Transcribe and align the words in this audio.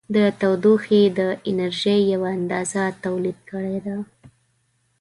د 0.15 0.17
تودوخې 0.39 1.01
د 1.19 1.21
انرژي 1.49 1.97
یوه 2.13 2.29
اندازه 2.37 2.83
تولید 3.03 3.37
کړې 3.49 3.77
ده. 3.85 3.97